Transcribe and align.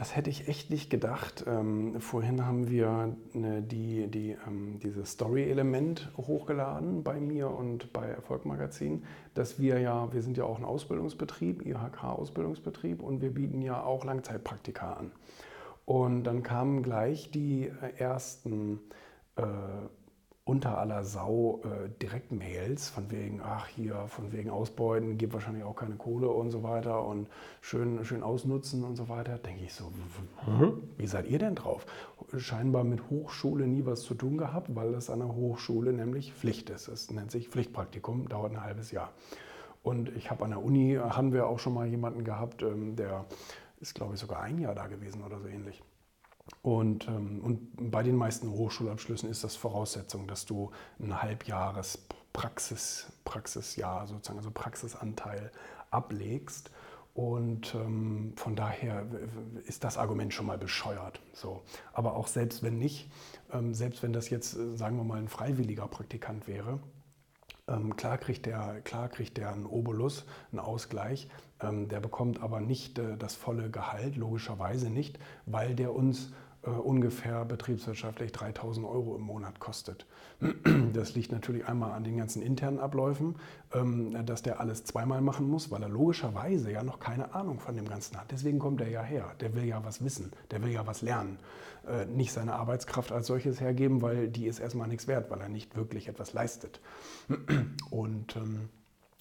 Das 0.00 0.16
hätte 0.16 0.30
ich 0.30 0.48
echt 0.48 0.70
nicht 0.70 0.88
gedacht. 0.88 1.44
Ähm, 1.46 2.00
vorhin 2.00 2.46
haben 2.46 2.70
wir 2.70 3.14
ne, 3.34 3.60
die, 3.60 4.06
die, 4.06 4.34
ähm, 4.46 4.78
dieses 4.82 5.10
Story-Element 5.10 6.10
hochgeladen 6.16 7.04
bei 7.04 7.20
mir 7.20 7.50
und 7.50 7.92
bei 7.92 8.06
Erfolg 8.06 8.46
Magazin, 8.46 9.04
dass 9.34 9.58
wir 9.58 9.78
ja, 9.78 10.10
wir 10.10 10.22
sind 10.22 10.38
ja 10.38 10.44
auch 10.44 10.56
ein 10.56 10.64
Ausbildungsbetrieb, 10.64 11.66
IHK-Ausbildungsbetrieb 11.66 13.02
und 13.02 13.20
wir 13.20 13.34
bieten 13.34 13.60
ja 13.60 13.84
auch 13.84 14.06
Langzeitpraktika 14.06 14.94
an. 14.94 15.12
Und 15.84 16.24
dann 16.24 16.42
kamen 16.42 16.82
gleich 16.82 17.30
die 17.30 17.64
äh, 17.66 17.98
ersten 17.98 18.80
äh, 19.36 19.42
unter 20.44 20.78
aller 20.78 21.04
Sau 21.04 21.60
äh, 21.64 21.88
Direktmails 22.02 22.88
von 22.88 23.10
wegen, 23.10 23.40
ach 23.42 23.68
hier, 23.68 24.06
von 24.08 24.32
wegen 24.32 24.50
Ausbeuten, 24.50 25.18
gibt 25.18 25.32
wahrscheinlich 25.32 25.64
auch 25.64 25.76
keine 25.76 25.96
Kohle 25.96 26.28
und 26.28 26.50
so 26.50 26.62
weiter 26.62 27.04
und 27.04 27.28
schön, 27.60 28.04
schön 28.04 28.22
ausnutzen 28.22 28.82
und 28.82 28.96
so 28.96 29.08
weiter. 29.08 29.38
Denke 29.38 29.64
ich 29.64 29.74
so, 29.74 29.92
wie 30.96 31.06
seid 31.06 31.28
ihr 31.28 31.38
denn 31.38 31.54
drauf? 31.54 31.86
Scheinbar 32.36 32.84
mit 32.84 33.10
Hochschule 33.10 33.66
nie 33.66 33.84
was 33.86 34.02
zu 34.02 34.14
tun 34.14 34.38
gehabt, 34.38 34.74
weil 34.74 34.92
das 34.92 35.10
an 35.10 35.20
der 35.20 35.34
Hochschule 35.34 35.92
nämlich 35.92 36.32
Pflicht 36.32 36.70
ist. 36.70 36.88
Es 36.88 37.10
nennt 37.10 37.30
sich 37.30 37.48
Pflichtpraktikum, 37.48 38.28
dauert 38.28 38.52
ein 38.52 38.64
halbes 38.64 38.90
Jahr. 38.90 39.12
Und 39.82 40.14
ich 40.16 40.30
habe 40.30 40.44
an 40.44 40.50
der 40.50 40.62
Uni, 40.62 40.98
haben 41.00 41.32
wir 41.32 41.46
auch 41.46 41.58
schon 41.58 41.74
mal 41.74 41.86
jemanden 41.86 42.24
gehabt, 42.24 42.62
ähm, 42.62 42.96
der 42.96 43.24
ist, 43.80 43.94
glaube 43.94 44.14
ich, 44.14 44.20
sogar 44.20 44.40
ein 44.40 44.58
Jahr 44.58 44.74
da 44.74 44.86
gewesen 44.86 45.22
oder 45.22 45.38
so 45.40 45.46
ähnlich. 45.46 45.82
Und, 46.62 47.08
ähm, 47.08 47.40
und 47.42 47.90
bei 47.90 48.02
den 48.02 48.16
meisten 48.16 48.50
Hochschulabschlüssen 48.50 49.30
ist 49.30 49.44
das 49.44 49.56
Voraussetzung, 49.56 50.26
dass 50.26 50.44
du 50.44 50.70
ein 50.98 51.22
Halbjahres 51.22 51.98
Praxis, 52.32 53.06
Praxisjahr 53.24 54.06
sozusagen, 54.06 54.38
also 54.38 54.50
Praxisanteil 54.50 55.50
ablegst. 55.90 56.70
Und 57.14 57.74
ähm, 57.74 58.34
von 58.36 58.54
daher 58.54 59.04
ist 59.66 59.82
das 59.84 59.98
Argument 59.98 60.32
schon 60.32 60.46
mal 60.46 60.58
bescheuert. 60.58 61.20
So. 61.32 61.62
Aber 61.92 62.14
auch 62.14 62.28
selbst 62.28 62.62
wenn 62.62 62.78
nicht, 62.78 63.10
ähm, 63.52 63.74
selbst 63.74 64.02
wenn 64.02 64.12
das 64.12 64.30
jetzt, 64.30 64.56
äh, 64.56 64.76
sagen 64.76 64.96
wir 64.96 65.04
mal, 65.04 65.18
ein 65.18 65.28
freiwilliger 65.28 65.88
Praktikant 65.88 66.46
wäre, 66.46 66.78
ähm, 67.70 67.96
klar, 67.96 68.18
kriegt 68.18 68.46
der, 68.46 68.80
klar 68.82 69.08
kriegt 69.08 69.36
der 69.36 69.52
einen 69.52 69.66
Obolus, 69.66 70.24
einen 70.50 70.60
Ausgleich. 70.60 71.28
Ähm, 71.62 71.88
der 71.88 72.00
bekommt 72.00 72.42
aber 72.42 72.60
nicht 72.60 72.98
äh, 72.98 73.16
das 73.16 73.34
volle 73.34 73.70
Gehalt, 73.70 74.16
logischerweise 74.16 74.90
nicht, 74.90 75.18
weil 75.46 75.74
der 75.74 75.94
uns 75.94 76.32
äh, 76.62 76.70
ungefähr 76.70 77.44
betriebswirtschaftlich 77.44 78.32
3000 78.32 78.86
Euro 78.86 79.16
im 79.16 79.22
Monat 79.22 79.60
kostet. 79.60 80.06
Das 80.92 81.14
liegt 81.14 81.32
natürlich 81.32 81.66
einmal 81.66 81.92
an 81.92 82.02
den 82.02 82.16
ganzen 82.16 82.42
internen 82.42 82.78
Abläufen, 82.78 83.36
ähm, 83.72 84.24
dass 84.26 84.42
der 84.42 84.60
alles 84.60 84.84
zweimal 84.84 85.20
machen 85.20 85.48
muss, 85.48 85.70
weil 85.70 85.82
er 85.82 85.88
logischerweise 85.88 86.72
ja 86.72 86.82
noch 86.82 86.98
keine 86.98 87.34
Ahnung 87.34 87.60
von 87.60 87.76
dem 87.76 87.88
Ganzen 87.88 88.18
hat. 88.18 88.30
Deswegen 88.30 88.58
kommt 88.58 88.80
er 88.80 88.88
ja 88.88 89.02
her. 89.02 89.34
Der 89.40 89.54
will 89.54 89.64
ja 89.64 89.84
was 89.84 90.02
wissen, 90.02 90.32
der 90.50 90.62
will 90.62 90.70
ja 90.70 90.86
was 90.86 91.02
lernen. 91.02 91.38
Äh, 91.86 92.06
nicht 92.06 92.32
seine 92.32 92.54
Arbeitskraft 92.54 93.12
als 93.12 93.26
solches 93.26 93.60
hergeben, 93.60 94.02
weil 94.02 94.28
die 94.28 94.46
ist 94.46 94.58
erstmal 94.58 94.88
nichts 94.88 95.06
wert, 95.08 95.30
weil 95.30 95.40
er 95.40 95.48
nicht 95.48 95.76
wirklich 95.76 96.08
etwas 96.08 96.32
leistet. 96.32 96.80
Und 97.90 98.36
ähm, 98.36 98.68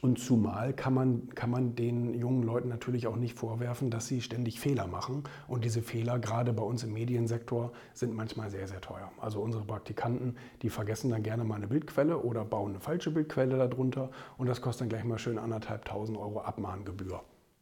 und 0.00 0.18
zumal 0.18 0.72
kann 0.72 0.94
man, 0.94 1.28
kann 1.34 1.50
man 1.50 1.74
den 1.74 2.14
jungen 2.14 2.42
Leuten 2.42 2.68
natürlich 2.68 3.06
auch 3.06 3.16
nicht 3.16 3.36
vorwerfen, 3.36 3.90
dass 3.90 4.06
sie 4.06 4.22
ständig 4.22 4.58
Fehler 4.58 4.86
machen. 4.86 5.24
Und 5.46 5.64
diese 5.64 5.82
Fehler, 5.82 6.18
gerade 6.18 6.52
bei 6.52 6.62
uns 6.62 6.84
im 6.84 6.92
Mediensektor, 6.92 7.72
sind 7.92 8.14
manchmal 8.14 8.50
sehr, 8.50 8.66
sehr 8.66 8.80
teuer. 8.80 9.12
Also 9.20 9.40
unsere 9.40 9.64
Praktikanten, 9.64 10.36
die 10.62 10.70
vergessen 10.70 11.10
dann 11.10 11.22
gerne 11.22 11.44
mal 11.44 11.56
eine 11.56 11.66
Bildquelle 11.66 12.18
oder 12.18 12.44
bauen 12.44 12.70
eine 12.70 12.80
falsche 12.80 13.10
Bildquelle 13.10 13.58
darunter. 13.58 14.10
Und 14.38 14.48
das 14.48 14.62
kostet 14.62 14.82
dann 14.82 14.88
gleich 14.88 15.04
mal 15.04 15.18
schön 15.18 15.38
anderthalb 15.38 15.84
tausend 15.84 16.16
Euro 16.16 16.40
Abmahngebühr. 16.40 17.20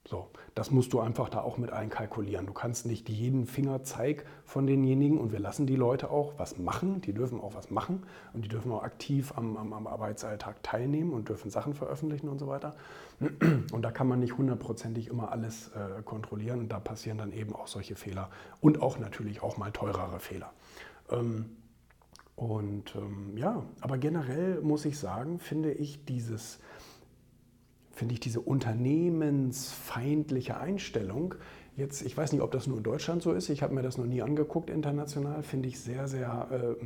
So, 0.09 0.27
das 0.55 0.70
musst 0.70 0.95
du 0.95 1.01
einfach 1.01 1.28
da 1.28 1.42
auch 1.42 1.59
mit 1.59 1.70
einkalkulieren. 1.70 2.47
Du 2.47 2.55
kannst 2.55 2.87
nicht 2.87 3.11
jeden 3.11 3.45
Fingerzeig 3.45 4.24
von 4.46 4.67
denjenigen 4.67 5.19
und 5.19 5.33
wir 5.33 5.39
lassen 5.39 5.67
die 5.67 5.77
Leute 5.77 6.11
auch 6.11 6.33
was 6.39 6.57
machen. 6.57 7.02
Die 7.02 7.13
dürfen 7.13 7.39
auch 7.39 7.55
was 7.55 7.70
machen 7.70 8.05
und 8.33 8.42
die 8.42 8.48
dürfen 8.48 8.73
auch 8.73 8.83
aktiv 8.83 9.35
am, 9.36 9.58
am, 9.58 9.74
am 9.74 9.86
Arbeitsalltag 9.86 10.63
teilnehmen 10.63 11.13
und 11.13 11.29
dürfen 11.29 11.51
Sachen 11.51 11.74
veröffentlichen 11.74 12.30
und 12.30 12.39
so 12.39 12.47
weiter. 12.47 12.74
Und 13.70 13.83
da 13.83 13.91
kann 13.91 14.08
man 14.08 14.20
nicht 14.20 14.39
hundertprozentig 14.39 15.08
immer 15.08 15.30
alles 15.30 15.73
äh, 15.73 16.01
kontrollieren 16.02 16.61
und 16.61 16.73
da 16.73 16.80
passieren 16.80 17.18
dann 17.18 17.33
eben 17.33 17.55
auch 17.55 17.67
solche 17.67 17.95
Fehler 17.95 18.30
und 18.63 18.80
auch 18.80 18.98
natürlich 18.98 19.42
auch 19.42 19.58
mal 19.58 19.73
teurere 19.73 20.20
Fehler. 20.20 20.55
Ähm, 21.11 21.57
und 22.35 22.95
ähm, 22.97 23.36
ja, 23.36 23.63
aber 23.83 23.98
generell 23.98 24.63
muss 24.63 24.86
ich 24.86 24.98
sagen, 24.98 25.39
finde 25.39 25.70
ich 25.73 26.07
dieses 26.07 26.61
finde 27.98 28.14
ich 28.14 28.20
diese 28.20 28.41
unternehmensfeindliche 28.41 30.59
Einstellung, 30.59 31.35
jetzt, 31.77 32.01
ich 32.03 32.17
weiß 32.17 32.33
nicht, 32.33 32.41
ob 32.42 32.53
das 32.53 32.67
nur 32.67 32.79
in 32.79 32.83
Deutschland 32.83 33.23
so 33.23 33.33
ist, 33.33 33.51
ich 33.51 33.63
habe 33.63 33.75
mir 33.75 33.83
das 33.83 33.98
noch 33.98 34.07
nie 34.07 34.23
angeguckt 34.23 34.70
international, 34.70 35.42
finde 35.42 35.69
ich 35.69 35.79
sehr, 35.81 36.09
sehr, 36.09 36.48
äh, 36.51 36.77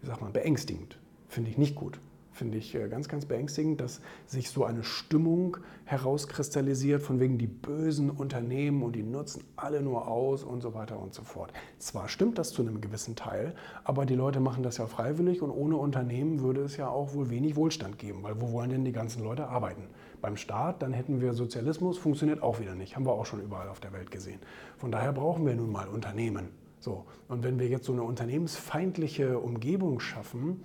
wie 0.00 0.06
sagt 0.06 0.20
man, 0.20 0.32
beängstigend. 0.32 0.98
Finde 1.28 1.50
ich 1.50 1.58
nicht 1.58 1.74
gut 1.74 1.98
finde 2.34 2.58
ich 2.58 2.74
äh, 2.74 2.88
ganz, 2.88 3.08
ganz 3.08 3.24
beängstigend, 3.24 3.80
dass 3.80 4.00
sich 4.26 4.50
so 4.50 4.64
eine 4.64 4.82
Stimmung 4.82 5.56
herauskristallisiert, 5.84 7.00
von 7.00 7.20
wegen 7.20 7.38
die 7.38 7.46
bösen 7.46 8.10
Unternehmen 8.10 8.82
und 8.82 8.94
die 8.96 9.02
nutzen 9.02 9.44
alle 9.56 9.82
nur 9.82 10.08
aus 10.08 10.42
und 10.42 10.60
so 10.60 10.74
weiter 10.74 10.98
und 10.98 11.14
so 11.14 11.22
fort. 11.22 11.52
Zwar 11.78 12.08
stimmt 12.08 12.38
das 12.38 12.50
zu 12.50 12.62
einem 12.62 12.80
gewissen 12.80 13.16
Teil, 13.16 13.54
aber 13.84 14.04
die 14.04 14.14
Leute 14.14 14.40
machen 14.40 14.62
das 14.62 14.78
ja 14.78 14.86
freiwillig 14.86 15.42
und 15.42 15.50
ohne 15.50 15.76
Unternehmen 15.76 16.40
würde 16.40 16.62
es 16.62 16.76
ja 16.76 16.88
auch 16.88 17.14
wohl 17.14 17.30
wenig 17.30 17.56
Wohlstand 17.56 17.98
geben, 17.98 18.22
weil 18.22 18.40
wo 18.40 18.52
wollen 18.52 18.70
denn 18.70 18.84
die 18.84 18.92
ganzen 18.92 19.22
Leute 19.22 19.48
arbeiten? 19.48 19.84
Beim 20.20 20.36
Staat, 20.36 20.82
dann 20.82 20.92
hätten 20.92 21.20
wir 21.20 21.34
Sozialismus, 21.34 21.98
funktioniert 21.98 22.42
auch 22.42 22.58
wieder 22.58 22.74
nicht, 22.74 22.96
haben 22.96 23.06
wir 23.06 23.12
auch 23.12 23.26
schon 23.26 23.42
überall 23.42 23.68
auf 23.68 23.80
der 23.80 23.92
Welt 23.92 24.10
gesehen. 24.10 24.40
Von 24.78 24.90
daher 24.90 25.12
brauchen 25.12 25.46
wir 25.46 25.54
nun 25.54 25.70
mal 25.70 25.86
Unternehmen. 25.88 26.48
So. 26.80 27.04
Und 27.28 27.42
wenn 27.44 27.58
wir 27.58 27.68
jetzt 27.68 27.86
so 27.86 27.92
eine 27.92 28.02
unternehmensfeindliche 28.02 29.38
Umgebung 29.38 30.00
schaffen, 30.00 30.62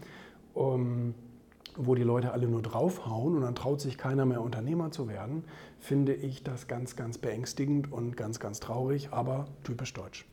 um, 0.54 1.14
wo 1.76 1.96
die 1.96 2.04
Leute 2.04 2.32
alle 2.32 2.48
nur 2.48 2.62
draufhauen 2.62 3.36
und 3.36 3.42
dann 3.42 3.56
traut 3.56 3.82
sich 3.82 3.98
keiner 3.98 4.26
mehr 4.26 4.42
Unternehmer 4.42 4.92
zu 4.92 5.08
werden, 5.08 5.44
finde 5.80 6.14
ich 6.14 6.44
das 6.44 6.68
ganz, 6.68 6.96
ganz 6.96 7.18
beängstigend 7.18 7.92
und 7.92 8.18
ganz, 8.18 8.40
ganz 8.40 8.60
traurig, 8.60 9.10
aber 9.12 9.48
typisch 9.64 9.94
deutsch. 9.94 10.26